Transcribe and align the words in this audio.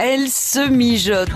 Elle 0.00 0.28
se 0.28 0.68
mijote. 0.68 1.28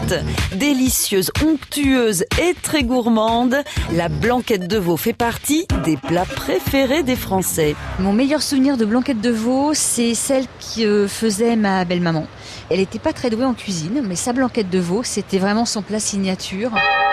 Délicieuse, 0.57 1.31
onctueuse 1.47 2.25
et 2.43 2.55
très 2.61 2.83
gourmande, 2.83 3.55
la 3.93 4.09
blanquette 4.09 4.67
de 4.67 4.79
veau 4.79 4.97
fait 4.97 5.13
partie 5.13 5.69
des 5.85 5.97
plats 5.97 6.25
préférés 6.25 7.05
des 7.05 7.15
Français. 7.15 7.77
Mon 8.01 8.13
meilleur 8.13 8.43
souvenir 8.43 8.77
de 8.77 8.85
blanquette 8.85 9.21
de 9.21 9.31
veau, 9.31 9.75
c'est 9.75 10.15
celle 10.15 10.47
que 10.75 11.05
euh, 11.05 11.07
faisait 11.07 11.55
ma 11.55 11.85
belle-maman. 11.85 12.27
Elle 12.69 12.81
n'était 12.81 12.99
pas 12.99 13.13
très 13.13 13.31
douée 13.31 13.45
en 13.45 13.55
cuisine, 13.55 14.03
mais 14.05 14.17
sa 14.17 14.33
blanquette 14.33 14.71
de 14.71 14.81
veau, 14.81 15.05
c'était 15.05 15.39
vraiment 15.39 15.65
son 15.65 15.83
plat 15.83 16.01
signature. 16.01 16.73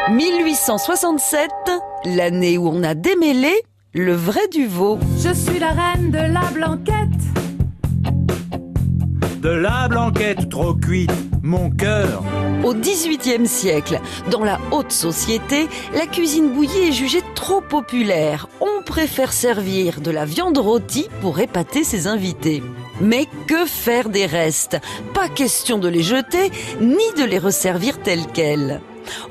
1867, 0.09 1.47
l'année 2.05 2.57
où 2.57 2.67
on 2.69 2.81
a 2.81 2.95
démêlé 2.95 3.53
le 3.93 4.15
vrai 4.15 4.47
du 4.51 4.65
veau. 4.65 4.97
Je 5.23 5.31
suis 5.31 5.59
la 5.59 5.73
reine 5.73 6.09
de 6.09 6.17
la 6.17 6.49
blanquette. 6.51 7.34
De 9.45 9.51
la 9.51 9.87
blanquette 9.87 10.49
trop 10.49 10.73
cuite, 10.73 11.11
mon 11.43 11.69
cœur. 11.69 12.23
Au 12.63 12.73
XVIIIe 12.73 13.45
siècle, 13.45 14.01
dans 14.31 14.43
la 14.43 14.59
haute 14.71 14.91
société, 14.91 15.67
la 15.93 16.07
cuisine 16.07 16.51
bouillie 16.51 16.87
est 16.87 16.91
jugée 16.91 17.21
trop 17.35 17.61
populaire. 17.61 18.47
On 18.59 18.81
préfère 18.81 19.31
servir 19.31 20.01
de 20.01 20.09
la 20.09 20.25
viande 20.25 20.57
rôtie 20.57 21.09
pour 21.21 21.39
épater 21.39 21.83
ses 21.83 22.07
invités. 22.07 22.63
Mais 22.99 23.27
que 23.45 23.67
faire 23.67 24.09
des 24.09 24.25
restes? 24.25 24.79
Pas 25.13 25.29
question 25.29 25.77
de 25.77 25.89
les 25.89 26.01
jeter, 26.01 26.51
ni 26.81 27.05
de 27.15 27.23
les 27.23 27.37
resservir 27.37 28.01
tels 28.01 28.25
quels 28.33 28.81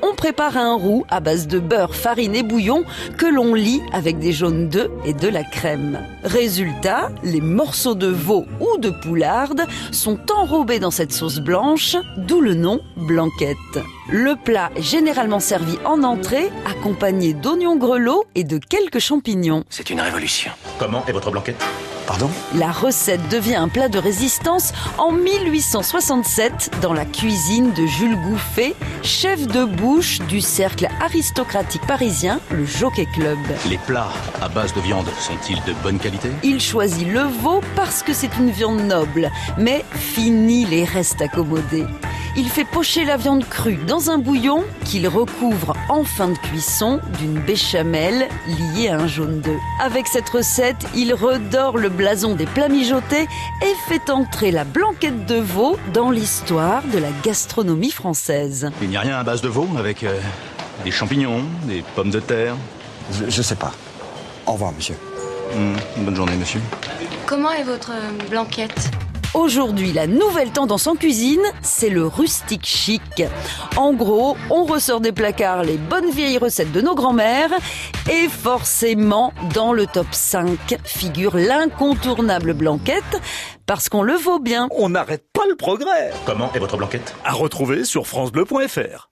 on 0.01 0.13
prépare 0.15 0.57
un 0.57 0.75
roux 0.75 1.05
à 1.09 1.19
base 1.19 1.47
de 1.47 1.59
beurre, 1.59 1.95
farine 1.95 2.35
et 2.35 2.43
bouillon 2.43 2.83
que 3.17 3.25
l'on 3.25 3.53
lit 3.53 3.81
avec 3.93 4.19
des 4.19 4.33
jaunes 4.33 4.69
d'œufs 4.69 4.89
et 5.05 5.13
de 5.13 5.27
la 5.27 5.43
crème. 5.43 5.99
Résultat, 6.23 7.09
les 7.23 7.41
morceaux 7.41 7.95
de 7.95 8.07
veau 8.07 8.45
ou 8.59 8.77
de 8.77 8.89
poularde 8.89 9.65
sont 9.91 10.19
enrobés 10.31 10.79
dans 10.79 10.91
cette 10.91 11.13
sauce 11.13 11.39
blanche, 11.39 11.95
d'où 12.17 12.41
le 12.41 12.53
nom 12.53 12.81
blanquette. 12.95 13.57
Le 14.09 14.35
plat 14.35 14.69
est 14.75 14.81
généralement 14.81 15.39
servi 15.39 15.77
en 15.85 16.03
entrée, 16.03 16.51
accompagné 16.69 17.33
d'oignons 17.33 17.75
grelots 17.75 18.25
et 18.35 18.43
de 18.43 18.57
quelques 18.57 18.99
champignons. 18.99 19.63
C'est 19.69 19.89
une 19.89 20.01
révolution. 20.01 20.51
Comment 20.77 21.03
est 21.07 21.11
votre 21.11 21.31
blanquette? 21.31 21.63
Pardon 22.07 22.29
La 22.55 22.71
recette 22.71 23.27
devient 23.29 23.55
un 23.55 23.67
plat 23.67 23.89
de 23.89 23.97
résistance 23.97 24.73
en 24.97 25.11
1867 25.11 26.71
dans 26.81 26.93
la 26.93 27.05
cuisine 27.05 27.73
de 27.73 27.85
Jules 27.85 28.17
Gouffet, 28.21 28.75
chef 29.01 29.47
de 29.47 29.65
bouche 29.65 30.19
du 30.27 30.41
cercle 30.41 30.87
aristocratique 31.01 31.85
parisien, 31.87 32.39
le 32.51 32.65
Jockey 32.65 33.07
Club. 33.13 33.37
Les 33.69 33.77
plats 33.77 34.11
à 34.41 34.49
base 34.49 34.73
de 34.73 34.81
viande 34.81 35.07
sont-ils 35.19 35.63
de 35.63 35.73
bonne 35.83 35.99
qualité? 35.99 36.29
Il 36.43 36.59
choisit 36.59 37.07
le 37.07 37.21
veau 37.21 37.61
parce 37.75 38.03
que 38.03 38.13
c'est 38.13 38.35
une 38.37 38.49
viande 38.49 38.81
noble, 38.81 39.31
mais 39.57 39.83
fini 39.91 40.65
les 40.65 40.83
restes 40.83 41.21
accommodés. 41.21 41.85
Il 42.37 42.49
fait 42.49 42.65
pocher 42.65 43.05
la 43.05 43.15
viande 43.15 43.47
crue 43.47 43.77
dans 43.87 44.09
un 44.09 44.17
bouillon 44.17 44.65
qu'il 44.83 45.07
recouvre 45.07 45.73
en 45.87 46.03
fin 46.03 46.27
de 46.27 46.37
cuisson 46.37 46.99
d'une 47.19 47.39
béchamel 47.39 48.27
liée 48.75 48.89
à 48.89 48.97
un 48.97 49.07
jaune 49.07 49.39
d'œuf. 49.39 49.59
Avec 49.81 50.07
cette 50.07 50.27
recette, 50.27 50.85
il 50.95 51.13
redore 51.13 51.77
le 51.77 51.87
blason 51.87 52.35
des 52.35 52.45
plats 52.45 52.67
mijotés 52.67 53.27
et 53.61 53.73
fait 53.87 54.09
entrer 54.09 54.51
la 54.51 54.65
blanquette 54.65 55.25
de 55.25 55.35
veau 55.35 55.77
dans 55.93 56.11
l'histoire 56.11 56.83
de 56.83 56.97
la 56.97 57.09
gastronomie 57.23 57.91
française. 57.91 58.69
Il 58.81 58.89
n'y 58.89 58.97
a 58.97 59.01
rien 59.01 59.17
à 59.17 59.23
base 59.23 59.41
de 59.41 59.47
veau 59.47 59.67
avec 59.77 60.03
euh, 60.03 60.19
des 60.83 60.91
champignons, 60.91 61.43
des 61.63 61.83
pommes 61.95 62.11
de 62.11 62.19
terre 62.19 62.55
je, 63.11 63.29
je 63.29 63.41
sais 63.41 63.55
pas. 63.55 63.71
Au 64.45 64.53
revoir, 64.53 64.71
monsieur. 64.73 64.95
Mmh, 65.55 66.03
bonne 66.03 66.15
journée, 66.15 66.35
monsieur. 66.35 66.59
Comment 67.25 67.51
est 67.51 67.63
votre 67.63 67.91
euh, 67.91 68.29
blanquette? 68.29 68.91
Aujourd'hui, 69.35 69.91
la 69.91 70.07
nouvelle 70.07 70.51
tendance 70.51 70.87
en 70.87 70.95
cuisine, 70.95 71.41
c'est 71.61 71.89
le 71.89 72.07
rustique 72.07 72.65
chic. 72.65 73.21
En 73.75 73.91
gros, 73.91 74.37
on 74.49 74.63
ressort 74.63 75.01
des 75.01 75.11
placards 75.11 75.63
les 75.63 75.75
bonnes 75.75 76.09
vieilles 76.09 76.37
recettes 76.37 76.71
de 76.71 76.79
nos 76.79 76.95
grands-mères 76.95 77.51
et 78.09 78.29
forcément, 78.29 79.33
dans 79.53 79.73
le 79.73 79.87
top 79.87 80.07
5 80.11 80.77
figure 80.85 81.35
l'incontournable 81.35 82.53
blanquette 82.53 83.03
parce 83.65 83.89
qu'on 83.89 84.03
le 84.03 84.13
vaut 84.13 84.39
bien. 84.39 84.69
On 84.71 84.87
n'arrête 84.87 85.25
pas 85.33 85.45
le 85.49 85.57
progrès. 85.57 86.13
Comment 86.25 86.49
est 86.53 86.59
votre 86.59 86.77
blanquette? 86.77 87.13
À 87.25 87.33
retrouver 87.33 87.83
sur 87.83 88.07
FranceBleu.fr. 88.07 89.03